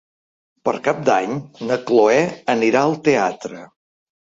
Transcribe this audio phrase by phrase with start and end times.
[0.69, 1.37] Per Cap d'Any
[1.69, 2.19] na Cloè
[2.59, 3.67] anirà al teatre.